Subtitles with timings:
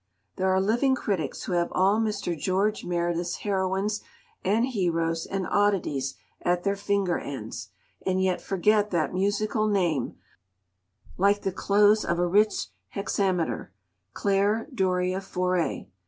[0.37, 2.35] There are living critics who have all Mr.
[2.35, 4.01] George Meredith's heroines
[4.43, 7.69] and heroes and oddities at their finger ends,
[8.03, 10.15] and yet forget that musical name,
[11.19, 13.73] like the close of a rich hexameter,
[14.13, 15.87] Clare Doria Forey.